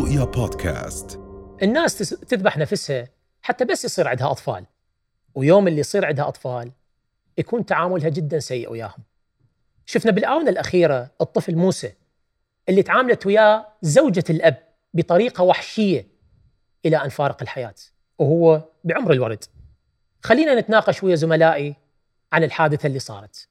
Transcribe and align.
رؤيا 0.00 0.24
بودكاست. 0.24 1.20
الناس 1.62 1.98
تذبح 1.98 2.58
نفسها 2.58 3.08
حتى 3.42 3.64
بس 3.64 3.84
يصير 3.84 4.08
عندها 4.08 4.30
أطفال. 4.30 4.66
ويوم 5.34 5.68
اللي 5.68 5.80
يصير 5.80 6.06
عندها 6.06 6.28
أطفال 6.28 6.70
يكون 7.38 7.66
تعاملها 7.66 8.08
جدا 8.08 8.38
سيء 8.38 8.70
وياهم. 8.70 9.02
شفنا 9.86 10.12
بالآونة 10.12 10.50
الأخيرة 10.50 11.10
الطفل 11.20 11.56
موسى 11.56 11.92
اللي 12.68 12.82
تعاملت 12.82 13.26
وياه 13.26 13.66
زوجة 13.82 14.24
الأب 14.30 14.56
بطريقة 14.94 15.44
وحشية 15.44 16.06
إلى 16.86 16.96
أن 16.96 17.08
فارق 17.08 17.42
الحياة 17.42 17.74
وهو 18.18 18.62
بعمر 18.84 19.12
الورد. 19.12 19.44
خلينا 20.22 20.60
نتناقش 20.60 21.02
ويا 21.02 21.14
زملائي 21.14 21.76
عن 22.32 22.44
الحادثة 22.44 22.86
اللي 22.86 22.98
صارت. 22.98 23.48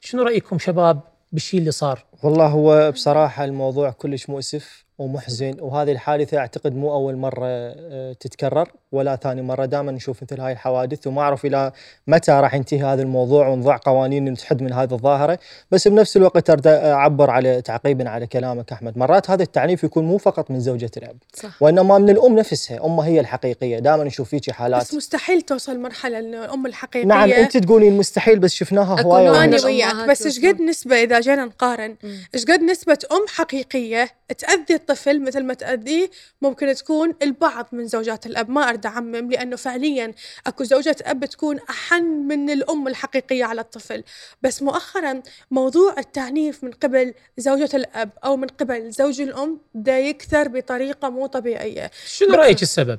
شنو 0.00 0.22
رأيكم 0.22 0.58
شباب 0.58 1.00
بالشيء 1.32 1.60
اللي 1.60 1.70
صار؟ 1.70 2.06
والله 2.22 2.46
هو 2.46 2.92
بصراحة 2.92 3.44
الموضوع 3.44 3.90
كلش 3.90 4.28
مؤسف. 4.30 4.85
ومحزن. 4.98 5.56
وهذه 5.60 5.92
الحادثة 5.92 6.38
أعتقد 6.38 6.76
مو 6.76 6.94
أول 6.94 7.16
مرة 7.16 7.46
آه، 7.46 8.12
تتكرر 8.12 8.72
ولا 8.92 9.16
ثاني 9.16 9.42
مرة. 9.42 9.64
دائما 9.64 9.92
نشوف 9.92 10.22
مثل 10.22 10.40
هاي 10.40 10.52
الحوادث 10.52 11.06
وما 11.06 11.22
أعرف 11.22 11.44
إلى 11.44 11.72
متى 12.06 12.32
راح 12.32 12.54
ينتهي 12.54 12.82
هذا 12.82 13.02
الموضوع 13.02 13.48
ونضع 13.48 13.76
قوانين 13.76 14.34
تحد 14.34 14.62
من 14.62 14.72
هذه 14.72 14.92
الظاهرة. 14.92 15.38
بس 15.70 15.88
بنفس 15.88 16.16
الوقت 16.16 16.50
أريد 16.50 16.66
أعبر 16.66 17.30
على 17.30 17.62
تعقيبا 17.62 18.08
على 18.08 18.26
كلامك 18.26 18.72
أحمد. 18.72 18.98
مرات 18.98 19.30
هذا 19.30 19.42
التعنيف 19.42 19.84
يكون 19.84 20.04
مو 20.04 20.18
فقط 20.18 20.50
من 20.50 20.60
زوجة 20.60 20.90
الأب 20.96 21.16
صح. 21.34 21.62
وإنما 21.62 21.98
من 21.98 22.10
الأم 22.10 22.38
نفسها. 22.38 22.86
أمها 22.86 23.06
هي 23.06 23.20
الحقيقية. 23.20 23.78
دائما 23.78 24.04
نشوف 24.04 24.28
فيك 24.28 24.50
حالات. 24.50 24.80
بس 24.80 24.94
مستحيل 24.94 25.42
توصل 25.42 25.80
مرحلة 25.80 26.18
الأم 26.18 26.66
الحقيقية. 26.66 27.08
نعم 27.08 27.30
أنت 27.30 27.56
تقولين 27.56 27.96
مستحيل 27.96 28.38
بس 28.38 28.54
شفناها 28.54 29.02
هواية 29.02 29.44
أنا. 29.44 29.64
وياك. 29.64 30.08
بس 30.08 30.26
إيش 30.26 30.36
يوصلون. 30.36 30.54
قد 30.54 30.60
نسبة 30.60 31.02
إذا 31.02 31.20
جينا 31.20 31.44
نقارن. 31.44 31.96
إيش 32.34 32.44
قد 32.44 32.60
نسبة 32.60 32.98
أم 33.12 33.26
حقيقية 33.28 34.10
تأذي 34.38 34.74
الطفل 34.90 35.22
مثل 35.22 35.44
ما 35.44 35.54
تأذيه 35.54 36.10
ممكن 36.42 36.74
تكون 36.74 37.14
البعض 37.22 37.66
من 37.72 37.86
زوجات 37.86 38.26
الأب. 38.26 38.50
ما 38.50 38.68
أريد 38.68 38.86
أعمم 38.86 39.30
لأنه 39.32 39.56
فعليا 39.56 40.14
أكو 40.46 40.64
زوجة 40.64 40.96
أب 41.02 41.24
تكون 41.24 41.58
أحن 41.70 42.02
من 42.02 42.50
الأم 42.50 42.88
الحقيقية 42.88 43.44
على 43.44 43.60
الطفل. 43.60 44.04
بس 44.42 44.62
مؤخرا 44.62 45.22
موضوع 45.50 45.94
التعنيف 45.98 46.64
من 46.64 46.70
قبل 46.70 47.14
زوجة 47.38 47.70
الأب 47.74 48.10
أو 48.24 48.36
من 48.36 48.46
قبل 48.46 48.90
زوج 48.90 49.20
الأم 49.20 49.60
دا 49.74 49.98
يكثر 49.98 50.48
بطريقة 50.48 51.08
مو 51.08 51.26
طبيعية. 51.26 51.90
شنو 52.06 52.34
رأيك 52.34 52.62
السبب؟ 52.62 52.98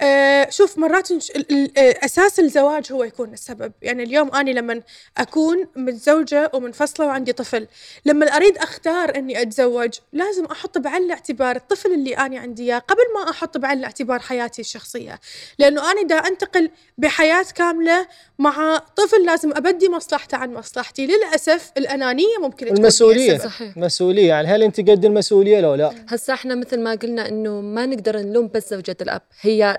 آه 0.00 0.50
شوف 0.50 0.78
مرات 0.78 1.12
نش... 1.12 1.30
آه، 1.30 1.40
أساس 1.78 2.40
الزواج 2.40 2.92
هو 2.92 3.04
يكون 3.04 3.32
السبب. 3.32 3.72
يعني 3.82 4.02
اليوم 4.02 4.34
اني 4.34 4.52
لما 4.52 4.82
أكون 5.18 5.66
متزوجة 5.76 6.50
ومنفصلة 6.54 7.06
وعندي 7.06 7.32
طفل 7.32 7.66
لما 8.04 8.26
أريد 8.26 8.58
أختار 8.58 9.16
إني 9.16 9.42
أتزوج 9.42 9.90
لازم 10.12 10.44
أحط 10.44 10.78
بعين 10.78 11.02
الاعتبار 11.02 11.56
الطفل 11.56 11.92
اللي 11.92 12.16
أنا 12.16 12.38
عندي 12.38 12.62
إياه 12.62 12.78
قبل 12.78 13.02
ما 13.14 13.30
أحط 13.30 13.58
بعين 13.58 13.78
الاعتبار 13.78 14.18
حياتي 14.18 14.62
الشخصية. 14.62 15.20
لأنه 15.58 15.92
أنا 15.92 16.02
دا 16.02 16.14
أنتقل 16.14 16.70
بحياة 16.98 17.44
كاملة 17.54 18.06
مع 18.38 18.78
طفل 18.96 19.24
لازم 19.24 19.52
أبدي 19.52 19.88
مصلحته 19.88 20.36
عن 20.36 20.54
مصلحتي. 20.54 21.06
للأسف 21.06 21.72
الأنانية 21.76 22.38
ممكن 22.40 22.66
تكون 22.66 22.86
السبب. 22.86 23.38
صحيح. 23.44 23.76
مسؤولية. 23.76 24.28
يعني 24.28 24.48
هل 24.48 24.62
أنت 24.62 24.80
قد 24.80 25.04
المسؤولية 25.04 25.60
لو 25.60 25.74
لا؟ 25.74 25.94
هسا 26.08 26.34
إحنا 26.34 26.54
مثل 26.54 26.80
ما 26.80 26.94
قلنا 26.94 27.28
إنه 27.28 27.60
ما 27.60 27.86
نقدر 27.86 28.16
نلوم 28.16 28.50
بس 28.54 28.70
زوجة 28.70 28.96
الأب. 29.00 29.22
هي 29.40 29.76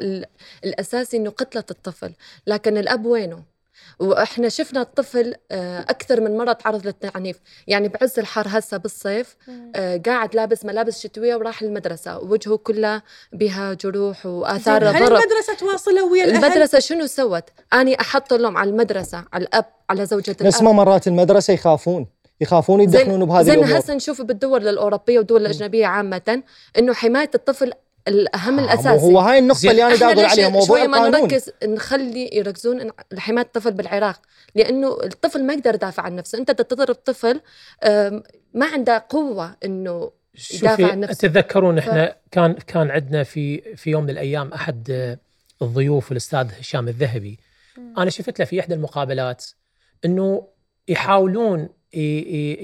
الاساسي 0.63 1.17
إنه 1.17 1.29
قتلت 1.29 1.71
الطفل. 1.71 2.11
لكن 2.47 2.77
الأب 2.77 3.05
وينه؟ 3.05 3.55
وإحنا 3.99 4.49
شفنا 4.49 4.81
الطفل 4.81 5.35
آه، 5.51 5.79
أكثر 5.79 6.21
من 6.21 6.37
مرة 6.37 6.53
تعرض 6.53 6.85
للتعنيف. 6.85 7.39
يعني 7.67 7.87
بعز 7.87 8.19
الحر 8.19 8.45
هسه 8.49 8.77
بالصيف 8.77 9.35
آه، 9.75 9.97
قاعد 10.05 10.35
لابس 10.35 10.65
ملابس 10.65 10.99
شتوية 10.99 11.35
وراح 11.35 11.61
المدرسة. 11.61 12.17
ووجهه 12.19 12.57
كله 12.57 13.01
بها 13.33 13.73
جروح 13.73 14.25
وآثار 14.25 14.89
هل 14.89 14.93
ضرب 14.93 15.17
المدرسة 15.21 15.53
تواصله 15.59 16.05
ويا 16.05 16.23
الأهل؟ 16.23 16.45
المدرسة 16.45 16.79
شنو 16.79 17.05
سوت؟ 17.05 17.43
أني 17.73 18.01
أحط 18.01 18.33
اللوم 18.33 18.57
على 18.57 18.69
المدرسة 18.69 19.23
على 19.33 19.43
الأب 19.43 19.65
على 19.89 20.05
زوجة 20.05 20.31
الأب. 20.31 20.47
نسمع 20.47 20.71
مرات 20.71 21.07
المدرسة 21.07 21.53
يخافون. 21.53 22.07
يخافون 22.41 22.81
يدخلون 22.81 23.25
بهذه 23.25 23.43
زي 23.43 23.55
ما 23.55 23.63
الأمور. 23.63 23.79
هسه 23.79 23.93
نشوف 23.93 24.21
بالدول 24.21 24.67
الأوروبية 24.67 25.17
والدول 25.17 25.41
الأجنبية 25.41 25.85
عامة 25.85 26.43
إنه 26.77 26.93
حماية 26.93 27.29
الطفل 27.35 27.71
الأهم 28.07 28.59
آه، 28.59 28.63
الأساسي. 28.63 29.05
وهو 29.05 29.19
هاي 29.19 29.39
النقطة 29.39 29.59
زين، 29.59 29.71
اللي 29.71 29.83
أنا 29.83 30.05
أقول 30.05 30.25
عليها 30.25 30.49
موضوع 30.49 30.77
شوي 30.77 30.87
ما 30.87 31.09
نركز 31.09 31.51
نخلي 31.63 32.29
يركزون 32.33 32.91
لحمايه 33.11 33.45
الطفل 33.45 33.71
بالعراق 33.71 34.21
لأنه 34.55 34.97
الطفل 35.03 35.43
ما 35.43 35.53
يقدر 35.53 35.75
يدافع 35.75 36.03
عن 36.03 36.15
نفسه. 36.15 36.37
أنت 36.37 36.51
تضرب 36.51 36.95
طفل 36.95 37.41
ما 38.53 38.65
عنده 38.73 39.05
قوة 39.09 39.55
إنه 39.65 40.11
يدافع 40.53 40.83
عن 40.83 40.89
شوفي 40.89 40.95
نفسه. 40.95 41.27
تتذكرون 41.27 41.77
إحنا 41.77 42.15
كان 42.31 42.53
كان 42.53 42.91
عندنا 42.91 43.23
في 43.23 43.75
في 43.75 43.89
يوم 43.89 44.03
من 44.03 44.09
الأيام 44.09 44.53
أحد 44.53 45.17
الضيوف 45.61 46.11
الأستاذ 46.11 46.47
هشام 46.59 46.87
الذهبي. 46.87 47.39
أنا 47.97 48.09
شفت 48.09 48.39
له 48.39 48.45
في 48.45 48.59
إحدى 48.59 48.73
المقابلات 48.73 49.45
إنه 50.05 50.47
يحاولون 50.87 51.69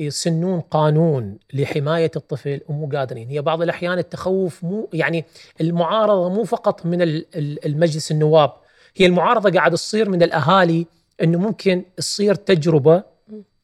يسنون 0.06 0.60
قانون 0.60 1.38
لحماية 1.54 2.12
الطفل 2.16 2.62
ومو 2.70 2.90
قادرين. 2.98 3.28
هي 3.30 3.42
بعض 3.42 3.62
الأحيان 3.62 3.98
التخوف 3.98 4.64
مو 4.64 4.90
يعني 4.94 5.26
المعارضة 5.62 6.30
مو 6.30 6.44
فقط 6.44 6.86
من 6.86 7.02
ال- 7.02 7.26
ال- 7.36 7.66
المجلس 7.66 8.12
النواب 8.12 8.52
هي 8.96 9.06
المعارضة 9.06 9.52
قاعد 9.52 9.72
تصير 9.72 10.10
من 10.10 10.24
الأهالي 10.24 10.86
إنه 11.24 11.40
ممكن 11.40 11.84
تصير 11.98 12.36
تجربة 12.36 13.04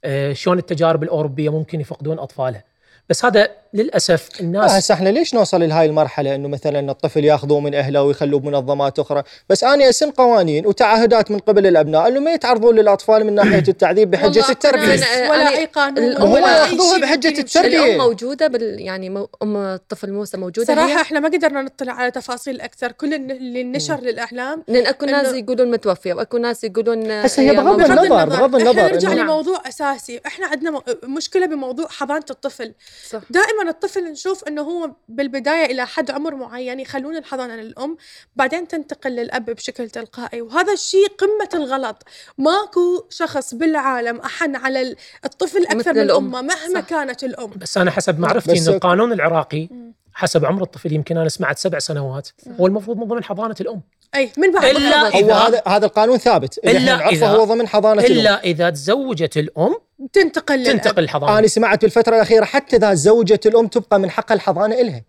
آه، 0.04 0.34
شلون 0.34 0.58
التجارب 0.58 1.04
الأوروبية 1.04 1.50
ممكن 1.50 1.82
يفقدون 1.82 2.20
أطفالها. 2.20 2.64
بس 3.10 3.26
هذا 3.26 3.50
للأسف 3.74 4.30
لا 4.34 4.40
الناس 4.42 4.72
هسه 4.72 4.94
إحنا 4.94 5.10
ليش 5.10 5.34
نوصل 5.36 5.62
لهاي 5.62 5.86
المرحلة 5.86 6.36
إنه 6.36 6.48
مثلا 6.48 6.92
الطفل 6.92 7.26
ياخذوه 7.26 7.60
من 7.60 7.76
أهله 7.76 8.04
ويخلوه 8.04 8.40
بمنظمات 8.40 9.00
أخرى، 9.00 9.24
بس 9.50 9.64
أنا 9.64 9.90
اسن 9.90 10.12
قوانين 10.12 10.66
وتعهدات 10.68 11.32
من 11.32 11.40
قبل 11.40 11.68
الأبناء 11.68 12.08
انه 12.08 12.20
ما 12.20 12.32
يتعرضون 12.34 12.76
للأطفال 12.76 13.24
من 13.26 13.36
ناحية 13.36 13.64
التعذيب 13.68 14.12
بحجة 14.12 14.26
والله 14.40 14.50
التربية. 14.50 14.98
أنا- 14.98 15.30
ولا 15.32 15.50
أي 15.58 15.66
قانون 15.66 16.04
أي 16.04 16.42
يأخذوها 16.42 16.98
ممكن 16.98 17.28
التربية. 17.28 17.86
الأم 17.86 17.98
موجودة 17.98 18.48
بال 18.48 18.80
يعني 18.82 19.10
مو 19.10 19.30
أم 19.44 19.58
الطفل 19.58 20.12
موسى 20.14 20.38
موجودة 20.38 20.66
صراحة 20.68 20.88
هي 20.88 21.02
إحنا 21.02 21.20
ما 21.20 21.30
قدرنا 21.30 21.62
نطلع 21.62 21.94
على 21.94 22.12
تفاصيل 22.12 22.62
أكثر 22.62 22.92
كل 22.92 23.14
اللي 23.14 23.64
نشر 23.64 24.00
للإعلام 24.00 24.64
لأن 24.68 24.86
أكو 24.86 25.06
ناس 25.06 25.34
يقولون 25.34 25.72
متوفية 25.72 26.14
وأكو 26.14 26.38
ناس 26.38 26.64
يقولون 26.64 27.12
هسه 27.12 27.44
هي 27.44 27.52
هي 27.52 27.56
بغض. 27.56 27.82
النظر. 27.82 28.26
بغض 28.26 28.56
النظر 28.56 28.80
إحنا 28.80 28.92
نرجع 28.92 29.14
لموضوع 29.14 29.62
أساسي 29.68 30.22
إحنا 30.26 30.48
عندنا 30.48 30.72
م- 30.72 30.82
مشكلة 31.04 31.46
بموضوع 31.46 31.88
حضانة 31.88 32.26
الطفل 32.30 32.74
صح. 33.10 33.22
دائما 33.30 33.70
الطفل 33.70 34.04
نشوف 34.04 34.44
إنه 34.48 34.62
هو 34.62 34.92
بالبداية 35.10 35.66
إلى 35.72 35.86
حد 35.88 36.12
عمر 36.12 36.36
معين 36.36 36.80
يخلون 36.80 37.18
الحضانة 37.18 37.56
للأم 37.56 37.98
بعدين 38.36 38.68
تنتقل 38.68 39.12
للأب 39.12 39.46
بشكل 39.46 39.90
تلقائي. 39.90 40.42
وهذا 40.42 40.74
الشيء 40.74 41.08
قمة 41.08 41.50
الغلط. 41.64 42.04
ماكو 42.38 43.06
شخص 43.10 43.54
بالعالم 43.54 44.20
أحن 44.20 44.56
على 44.56 44.82
ال- 44.82 44.96
الطفل 45.26 45.64
أكثر 45.64 45.78
مثل 45.78 45.94
من 45.94 46.00
الأم. 46.02 46.36
أمه 46.36 46.42
مهما 46.42 46.82
صح. 46.82 46.88
كانت 46.88 47.24
الأم. 47.24 47.50
بس 47.56 47.78
أنا 47.78 47.92
حسب 47.92 48.20
معرفتي 48.20 48.60
ان 48.60 48.68
القانون 48.68 49.12
العراقي 49.14 49.70
حسب 50.14 50.46
عمر 50.46 50.64
الطفل 50.64 50.94
يمكن 50.94 51.18
أنا 51.18 51.30
سمعت 51.30 51.58
سبع 51.60 51.80
سنوات 51.80 52.30
هو 52.60 52.68
المفروض 52.68 52.98
من 52.98 53.04
ضمن 53.08 53.24
حضانة 53.24 53.56
الأم. 53.62 53.82
أي 54.16 54.32
من 54.38 54.52
بعد 54.52 54.64
إذا- 54.76 55.16
هو 55.24 55.32
هذا 55.34 55.62
هذا 55.68 55.86
القانون 55.86 56.18
ثابت. 56.18 56.58
اللي 56.58 56.78
إحنا 56.78 56.96
نعرفه 56.96 57.20
إذا- 57.20 57.24
هو 57.40 57.44
ضمن 57.44 57.68
الأم. 58.00 58.00
إلا 58.00 58.44
إذا 58.44 58.70
تزوجت 58.70 59.38
الأم 59.38 59.76
تنتقل 60.14 60.56
للأب. 60.60 60.78
تنتقل 60.78 61.04
الحضانة. 61.04 61.40
أنا 61.40 61.48
سمعت 61.48 61.82
بالفترة 61.82 62.16
الأخيرة 62.16 62.46
حتى 62.46 62.76
إذا 62.76 62.94
زوجت 62.94 63.46
الأم 63.48 63.68
تبقى 63.68 64.00
من 64.00 64.10
حقها 64.10 64.36
الحضانة 64.36 64.76
إلها. 64.82 65.02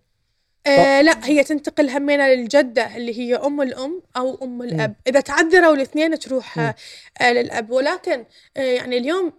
آه 0.67 1.01
لا 1.01 1.25
هي 1.25 1.43
تنتقل 1.43 1.89
همينة 1.89 2.27
للجدة 2.27 2.95
اللي 2.97 3.19
هي 3.19 3.35
أم 3.35 3.61
الأم 3.61 4.01
أو 4.17 4.39
أم 4.43 4.61
الأب. 4.61 4.95
إذا 5.07 5.19
تعذروا 5.19 5.75
الاثنين 5.75 6.19
تروح 6.19 6.59
آه 6.59 6.75
آه 7.21 7.31
للأب. 7.31 7.69
ولكن 7.71 8.25
آه 8.57 8.61
يعني 8.61 8.97
اليوم 8.97 9.33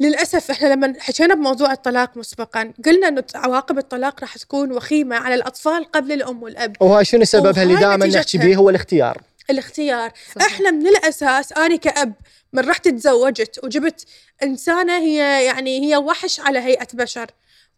للأسف 0.00 0.50
إحنا 0.50 0.66
لما 0.68 0.94
حكينا 0.98 1.34
بموضوع 1.34 1.72
الطلاق 1.72 2.16
مسبقا 2.16 2.72
قلنا 2.84 3.08
أنه 3.08 3.24
عواقب 3.34 3.78
الطلاق 3.78 4.20
راح 4.20 4.36
تكون 4.38 4.72
وخيمة 4.72 5.16
على 5.16 5.34
الأطفال 5.34 5.84
قبل 5.84 6.12
الأم 6.12 6.42
والأب 6.42 6.76
وهو 6.80 7.02
شنو 7.02 7.24
سببها 7.24 7.62
اللي 7.62 7.76
دائما. 7.76 8.06
نحكي 8.06 8.38
به 8.38 8.56
هو 8.56 8.70
الاختيار. 8.70 9.22
الاختيار 9.50 10.12
صحيح. 10.34 10.52
إحنا 10.52 10.70
من 10.70 10.86
الأساس 10.86 11.52
أنا 11.52 11.76
كأب 11.76 12.12
من 12.52 12.68
رحت 12.68 12.88
تزوجت 12.88 13.64
وجبت 13.64 14.04
إنسانة 14.42 14.98
هي 14.98 15.44
يعني 15.44 15.80
هي 15.80 15.96
وحش 15.96 16.40
على 16.40 16.58
هيئة 16.58 16.88
بشر 16.94 17.26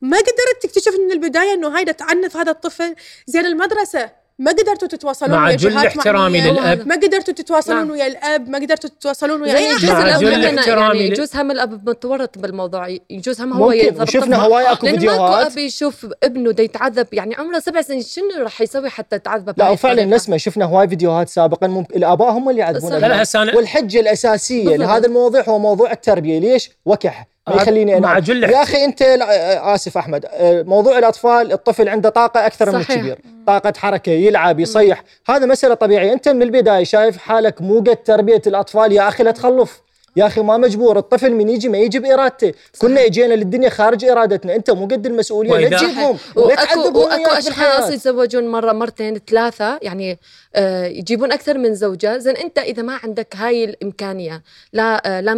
ما 0.00 0.16
قدرت 0.18 0.62
تكتشف 0.62 0.92
من 1.06 1.12
البداية 1.12 1.54
إنه 1.54 1.68
هاي 1.68 1.84
تعنف 1.84 2.36
هذا 2.36 2.50
الطفل 2.50 2.94
زين 3.26 3.46
المدرسة 3.46 4.19
ما 4.40 4.50
قدرتوا 4.52 4.88
تتواصلون 4.88 5.32
مع 5.32 5.46
ويا 5.46 5.56
جل 5.56 5.70
جهات 5.70 5.86
احترامي 5.86 6.38
معنية. 6.38 6.52
للأب. 6.52 6.88
ما 6.88 6.94
قدرتوا 6.94 7.34
تتواصلون 7.34 7.78
نعم. 7.78 7.90
ويا 7.90 8.06
الأب 8.06 8.48
ما 8.48 8.58
قدرتوا 8.58 8.90
تتواصلون 8.90 9.42
ويا 9.42 9.56
أي 9.56 9.72
مع 9.88 10.02
الاب 10.02 10.20
جل 10.20 10.58
احترامي 10.58 10.98
يعني 10.98 11.10
يجوز 11.10 11.36
هم 11.36 11.50
الأب 11.50 11.88
متورط 11.88 12.38
بالموضوع 12.38 12.88
يجوز 13.10 13.40
هم 13.40 13.52
هو 13.52 13.72
يضرب 13.72 14.06
طفله. 14.06 14.36
هواي 14.36 14.72
اكو 14.72 14.86
لأن 14.86 14.94
ماكو 14.94 15.06
فيديوهات 15.08 15.52
اب 15.52 15.58
يشوف 15.58 16.06
ابنه 16.22 16.52
دا 16.52 16.62
يتعذب 16.62 17.06
يعني 17.12 17.34
عمره 17.34 17.58
سبع 17.58 17.82
سنين 17.82 18.02
شنو 18.02 18.42
راح 18.42 18.60
يسوي 18.60 18.90
حتى 18.90 19.16
يتعذب 19.16 19.54
لا 19.56 19.70
وفعلا؟ 19.70 20.04
نسمع 20.04 20.36
شفنا 20.36 20.64
هواي 20.64 20.88
فيديوهات 20.88 21.28
سابقا 21.28 21.66
ممكن 21.66 21.96
الآباء 21.96 22.30
هم 22.30 22.48
اللي 22.50 22.60
يعذبون. 22.60 22.92
لا 22.92 23.24
والحجة 23.56 24.00
الأساسية. 24.00 24.76
لهذا 24.76 25.06
الموضوع 25.06 25.42
هو 25.48 25.58
موضوع 25.58 25.92
التربية 25.92 26.38
ليش 26.38 26.70
وكح 26.84 27.29
ما 27.48 27.54
يخليني 27.56 27.92
أنام. 27.92 28.02
مع 28.02 28.18
جل 28.18 28.44
يا 28.44 28.62
أخي 28.62 28.84
أنت 28.84 29.02
لا 29.02 29.54
آه، 29.70 29.74
آسف 29.74 29.98
أحمد. 29.98 30.26
آه، 30.30 30.62
موضوع 30.62 30.98
الأطفال 30.98 31.52
الطفل 31.52 31.88
عنده 31.88 32.08
طاقة 32.08 32.46
أكثر 32.46 32.72
من 32.72 32.82
صحيح. 32.82 32.90
الكبير 32.96 33.18
طاقة 33.46 33.72
حركة 33.76 34.12
يلعب 34.12 34.60
يصيح. 34.60 35.02
هذا 35.28 35.46
مسألة 35.46 35.74
طبيعية. 35.74 36.12
أنت 36.12 36.28
من 36.28 36.42
البداية 36.42 36.84
شايف 36.84 37.18
حالك 37.18 37.62
مو 37.62 37.78
قد 37.78 37.96
تربية 37.96 38.42
الأطفال 38.46 38.92
يا 38.92 39.08
أخي 39.08 39.22
لا 39.24 39.30
تخلف. 39.30 39.80
يا 40.20 40.26
أخي 40.26 40.40
ما 40.40 40.56
مجبور 40.56 40.98
الطفل 40.98 41.32
من 41.32 41.48
يجي 41.48 41.68
ما 41.68 41.78
يجي 41.78 41.98
بارادته 41.98 42.52
كنا 42.78 43.04
إجينا 43.04 43.34
للدنيا 43.34 43.70
خارج 43.70 44.04
إرادتنا. 44.04 44.54
أنت 44.54 44.70
مو 44.70 44.84
قد 44.84 45.06
المسؤولية 45.06 45.68
لا 45.68 45.78
تجيبهم. 45.78 46.16
لا 46.36 46.42
واكو 46.42 46.54
تعذبهم 46.54 46.96
وأكو 46.96 47.30
أشخاص. 47.30 47.90
يتزوجون 47.90 48.48
مره 48.48 48.72
مرتين 48.72 49.18
ثلاثة. 49.18 49.78
يعني 49.82 50.18
آه 50.54 50.86
يجيبون 50.86 51.32
أكثر 51.32 51.58
من 51.58 51.74
زوجة. 51.74 52.18
زين 52.18 52.36
أنت 52.36 52.58
إذا 52.58 52.82
ما 52.82 53.00
عندك 53.04 53.36
هاي 53.36 53.64
الإمكانية 53.64 54.42
لا 54.72 55.16
آه 55.16 55.20
لا 55.20 55.34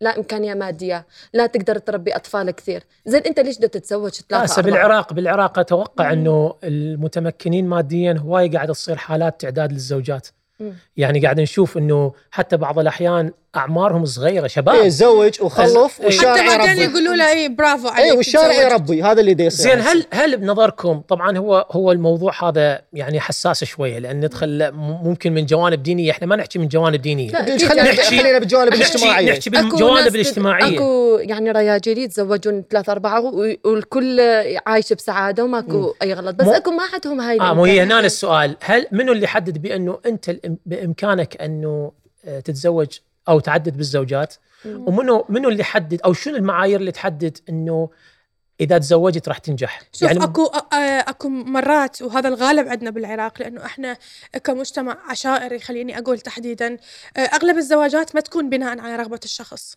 لا 0.00 0.16
إمكانية 0.16 0.54
مادية 0.54 1.06
لا 1.32 1.46
تقدر 1.46 1.78
تربي 1.78 2.16
أطفال 2.16 2.50
كثير. 2.50 2.82
زين 3.06 3.22
أنت 3.22 3.40
ليش 3.40 3.58
بدك 3.58 3.70
تتزوج 3.70 4.12
ثلاثة 4.12 4.44
هسه؟ 4.44 4.62
بالعراق 4.62 5.12
بالعراق 5.12 5.58
أتوقع 5.58 6.12
إنه 6.12 6.54
المتمكنين 6.64 7.68
ماديا 7.68 8.16
هواي 8.18 8.48
قاعد 8.48 8.68
تصير 8.68 8.96
حالات 8.96 9.40
تعداد 9.40 9.72
للزوجات. 9.72 10.28
مم. 10.60 10.72
يعني 10.96 11.20
قاعد 11.20 11.40
نشوف 11.40 11.78
إنه 11.78 12.12
حتى 12.30 12.56
بعض 12.56 12.78
الأحيان 12.78 13.32
أعمارهم 13.56 14.04
صغيرة 14.04 14.42
إيه 14.42 14.48
شباب 14.48 14.88
زوج 14.88 15.42
وخلف 15.42 16.00
إيه. 16.00 16.06
والشارع 16.06 16.36
حتى 16.42 16.58
بعدين 16.58 16.90
يقولوا 16.90 17.14
له 17.14 17.30
اي 17.30 17.48
برافو 17.48 17.88
عليك 17.88 18.04
اي 18.10 18.12
والشارع. 18.16 18.52
يربي 18.52 19.02
هذا 19.02 19.20
اللي 19.20 19.44
يصير. 19.44 19.70
زين 19.70 19.80
هل 19.80 20.06
هل 20.12 20.36
بنظركم 20.36 21.00
طبعا 21.08 21.38
هو 21.38 21.66
هو 21.70 21.92
الموضوع 21.92 22.48
هذا 22.48 22.82
يعني 22.92 23.20
حساس 23.20 23.64
شوية 23.64 23.98
لأن 23.98 24.16
ندخل 24.24 24.70
ممكن 24.74 25.32
من 25.32 25.46
جوانب 25.46 25.82
دينية 25.82 26.10
إحنا 26.10 26.26
ما 26.26 26.36
نحكي 26.36 26.58
من 26.58 26.68
جوانب 26.68 27.02
دينية. 27.02 27.30
لا، 27.30 27.40
أكيد 27.40 27.64
خلينا 27.68 27.90
نحكي- 27.92 28.18
خلينا 28.20 28.38
بالجوانب 28.38 28.74
الاجتماعية. 28.74 29.30
نحكي 29.32 29.50
بالجوانب 29.50 30.14
الاجتماعية. 30.14 30.76
أكو 30.76 31.18
يعني 31.20 31.50
رياجيل 31.50 31.98
يتزوجون 31.98 32.64
ثلاثة 32.70 32.92
أربعة 32.92 33.20
و- 33.20 33.54
والكل 33.64 34.20
عايش 34.66 34.92
بسعادة 34.92 35.44
وماكو 35.44 35.94
أي 36.02 36.12
غلط 36.14 36.34
بس 36.34 36.46
أكو 36.48 36.70
ما 36.70 36.82
عندهم 36.94 37.20
هاي 37.20 37.40
آه 37.40 37.54
مو 37.54 37.64
هي. 37.64 37.82
هنا 37.82 38.00
السؤال. 38.00 38.56
هل 38.60 38.86
منو 38.92 39.12
اللي 39.12 39.24
يحدد 39.24 39.62
بأنه 39.62 39.98
أنت 40.06 40.30
بإمكانك 40.66 41.42
أنه 41.42 41.92
آه، 42.24 42.40
تتزوج 42.40 42.86
أو 43.28 43.40
تعدد 43.40 43.76
بالزوجات. 43.76 44.34
ومنو 44.66 45.26
منو 45.28 45.48
اللي 45.48 45.60
يحدد 45.60 46.00
أو 46.02 46.12
شنو 46.12 46.36
المعايير 46.36 46.80
اللي 46.80 46.92
تحدد 46.92 47.38
إنه 47.48 47.90
إذا 48.60 48.78
تزوجت 48.78 49.28
راح 49.28 49.38
تنجح؟ 49.38 49.82
شوف 49.92 50.02
يعني 50.02 50.24
اكو 50.24 50.46
أكو 51.08 51.28
مرات 51.28 52.02
وهذا 52.02 52.28
الغالب 52.28 52.68
عندنا 52.68 52.90
بالعراق 52.90 53.40
لأنه 53.40 53.64
إحنا 53.64 53.96
كمجتمع 54.44 54.98
عشائري 55.08 55.58
خليني 55.58 55.98
أقول 55.98 56.20
تحديدا 56.20 56.76
أغلب 57.18 57.58
الزواجات 57.58 58.14
ما 58.14 58.20
تكون 58.20 58.50
بناء 58.50 58.80
على 58.80 58.96
رغبة 58.96 59.20
الشخص. 59.24 59.76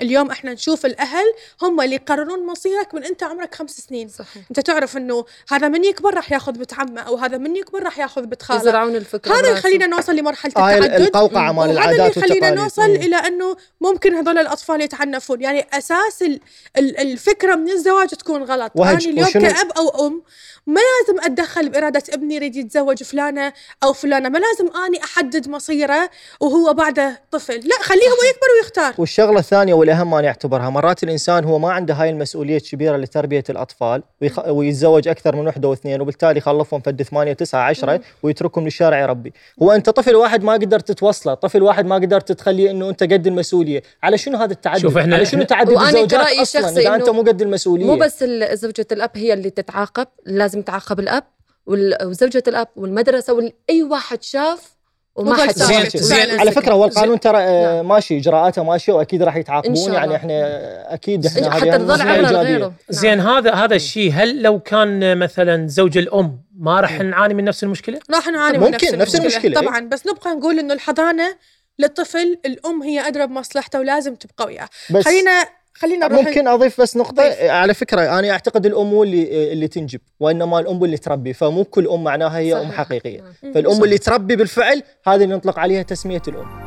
اليوم 0.00 0.30
إحنا 0.30 0.52
نشوف 0.52 0.86
الاهل 0.86 1.24
هم 1.62 1.80
اللي 1.80 1.94
يقررون 1.94 2.46
مصيرك 2.46 2.94
من 2.94 3.04
انت 3.04 3.22
عمرك 3.22 3.54
خمس 3.54 3.70
سنين. 3.76 4.08
صحيح. 4.08 4.42
انت 4.50 4.60
تعرف 4.60 4.96
انه 4.96 5.24
هذا 5.50 5.68
من 5.68 5.84
يكبر 5.84 6.14
راح 6.14 6.32
ياخذ 6.32 6.52
بنت 6.52 6.74
عمه 6.74 7.00
أو 7.00 7.16
هذا 7.16 7.38
من 7.38 7.56
يكبر 7.56 7.82
راح 7.82 7.98
ياخذ 7.98 8.22
بنت 8.22 8.42
خاله. 8.42 8.60
يزرعون 8.60 8.96
الفكرة 8.96 9.34
هذا. 9.34 9.48
يخلينا 9.48 9.86
نوصل 9.86 10.16
لمرحلة 10.16 10.52
هاي 10.56 10.78
التعدد. 10.78 11.00
القوقعة 11.00 11.52
مال 11.52 11.58
وهذا 11.58 11.70
اللي 11.70 11.80
العادات 11.94 12.16
يخلينا 12.16 12.34
والتقاليد. 12.50 12.60
نوصل. 12.62 13.06
إلى 13.06 13.16
إنه 13.16 13.56
ممكن 13.80 14.14
هذول 14.14 14.38
الأطفال 14.38 14.80
يتعنفون. 14.80 15.40
يعني 15.42 15.66
أساس 15.72 16.22
ال- 16.22 16.40
ال- 16.76 16.98
الفكرة 16.98 17.54
من 17.54 17.70
الزواج 17.70 18.08
تكون 18.08 18.42
غلط. 18.42 18.72
وهج. 18.74 19.04
أنا 19.06 19.12
اليوم 19.12 19.28
وشنو- 19.28 19.54
كأب 19.54 19.70
أو 19.76 20.06
أم 20.06 20.22
ما 20.66 20.80
لازم 20.80 21.20
أتدخل 21.24 21.68
بإرادة 21.68 22.02
ابني 22.10 22.34
يريد 22.34 22.56
يتزوج 22.56 23.02
فلانة 23.02 23.52
أو 23.84 23.92
فلانة. 23.92 24.28
ما 24.28 24.38
لازم 24.38 24.76
أني 24.76 25.04
أحدد 25.04 25.48
مصيره 25.48 26.10
وهو 26.40 26.72
بعده 26.74 27.22
طفل. 27.30 27.60
لا 27.68 27.76
خليه 27.82 28.08
هو 28.08 28.28
يكبر 28.30 28.46
ويختار. 28.60 28.94
والشغلة 28.98 29.38
الثانية 29.38 29.74
والأهم 29.86 30.14
أنا 30.14 30.28
أعتبرها. 30.28 30.70
مرات 30.70 31.02
الإنسان 31.02 31.44
هو 31.44 31.58
ما 31.58 31.72
عنده 31.72 31.94
هاي 31.94 32.10
المسؤولية 32.10 32.56
الكبيره 32.56 32.96
لتربية 32.96 33.44
الأطفال 33.50 34.02
ويخ... 34.22 34.48
ويتزوج 34.48 35.08
أكثر 35.08 35.36
من 35.36 35.46
وحدة 35.48 35.68
واثنين 35.68 36.00
وبالتالي 36.00 36.38
يخلفهم 36.38 36.80
فد 36.80 37.02
ثمانية 37.02 37.32
تسعه 37.32 37.60
عشرة 37.62 38.00
ويتركهم 38.22 38.64
للشارع 38.64 39.00
يربي 39.00 39.32
هو 39.62 39.72
أنت 39.72 39.90
طفل 39.90 40.14
واحد 40.16 40.44
ما 40.44 40.52
قدرت 40.52 40.88
تتوصله 40.92 41.34
طفل 41.34 41.62
واحد 41.62 41.86
ما 41.86 41.94
قدرت 41.94 42.32
تخليه 42.32 42.70
إنه 42.70 42.88
أنت 42.88 43.02
قد 43.02 43.26
المسؤولية. 43.26 43.82
على 44.02 44.18
شنو 44.18 44.38
هذا 44.38 44.52
التعدد؟ 44.52 44.78
شوف 44.80 44.94
إحنا- 44.94 44.98
على 44.98 45.24
شنو 45.26 45.42
تعدد 45.42 45.70
وأنا 45.72 45.88
الزوجات 45.88 46.38
أصلا؟ 46.40 46.68
إذا 46.68 46.94
أنت 46.94 47.08
مو 47.10 47.20
قد 47.22 47.42
المسؤولية. 47.42 47.86
مو 47.86 47.96
بس 47.96 48.22
ال- 48.22 48.58
زوجة 48.58 48.86
الأب 48.92 49.10
هي 49.14 49.32
اللي 49.32 49.50
تتعاقب 49.50 50.06
لازم 50.26 50.58
يتعاقب 50.58 51.00
الأب 51.00 51.24
وال- 51.66 52.06
وزوجة 52.06 52.42
الأب 52.48 52.68
والمدرسة 52.76 53.32
وأي 53.32 53.82
واحد 53.90 54.22
شاف 54.22 54.75
وما 55.16 55.34
حد. 55.34 55.58
زين-. 55.58 55.88
زين. 55.94 56.40
على 56.40 56.50
فكرة 56.50 56.72
هو 56.72 56.84
القانون 56.84 57.20
ترى 57.20 57.38
آه، 57.38 57.76
نعم. 57.76 57.88
ماشي 57.88 58.18
إجراءاته 58.18 58.64
ماشية 58.64 58.92
وأكيد 58.92 59.22
راح 59.22 59.36
يتعاقبون 59.36 59.92
يعني. 59.92 60.16
إحنا 60.16 60.94
أكيد 60.94 61.26
إحنا 61.26 61.50
حتى 61.50 61.78
تظل 61.78 62.00
إيجابية. 62.00 62.30
لغيره 62.30 62.72
زين 62.88 63.20
هذا 63.20 63.54
هذا 63.54 63.74
الشيء 63.74 64.12
هل 64.12 64.42
لو 64.42 64.60
كان 64.60 65.18
مثلا 65.18 65.68
زوج 65.68 65.98
الأم 65.98 66.38
ما 66.58 66.80
راح 66.80 67.00
نعاني 67.00 67.34
من 67.34 67.44
نفس 67.44 67.64
المشكلة؟ 67.64 68.00
راح 68.10 68.28
نعاني 68.28 68.58
من 68.58 68.64
ممكن، 68.64 68.86
نفس 68.86 68.94
نفس 68.94 69.14
المشكلة, 69.14 69.44
المشكلة،. 69.44 69.60
طبعا 69.60 69.80
بس 69.88 70.06
نبقى 70.06 70.30
نقول 70.34 70.58
إنه 70.58 70.74
الحضانة 70.74 71.36
للطفل 71.78 72.38
الأم 72.46 72.82
هي 72.82 73.08
أدرى 73.08 73.26
بمصلحته 73.26 73.80
ولازم 73.80 74.14
تبقى 74.14 74.46
وياه 74.46 74.68
بس 74.90 75.04
خلينا 75.04 75.44
خلينا 75.78 76.08
نروح 76.08 76.26
ممكن 76.26 76.48
أضيف 76.48 76.80
بس 76.80 76.96
نقطة 76.96 77.22
ضيف. 77.22 77.42
على 77.42 77.74
فكرة 77.74 78.18
أنا 78.18 78.30
أعتقد 78.30 78.66
الأم 78.66 78.90
هو 78.90 79.02
اللي 79.02 79.52
اللي 79.52 79.68
تنجب 79.68 80.00
وإنما 80.20 80.58
الأم 80.60 80.84
اللي 80.84 80.96
تربي 80.96 81.32
فمو 81.32 81.64
كل 81.64 81.88
أم 81.88 82.04
معناها 82.04 82.38
هي 82.38 82.54
أم 82.54 82.62
صحيح. 82.62 82.74
حقيقية 82.74 83.20
نعم. 83.42 83.52
فالأم 83.54 83.84
اللي 83.84 83.98
تربي 83.98 84.36
بالفعل 84.36 84.82
هذه 85.06 85.24
اللي 85.24 85.34
نطلق 85.34 85.58
عليها 85.58 85.82
تسمية 85.82 86.22
الأم 86.28 86.66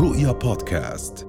رؤيا 0.00 0.32
بودكاست 0.32 1.27